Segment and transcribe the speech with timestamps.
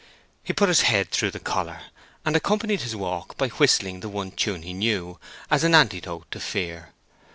[0.43, 1.79] He put his head through the collar,
[2.25, 5.19] and accompanied his walk by whistling the one tune he knew,
[5.51, 6.93] as an antidote to fear.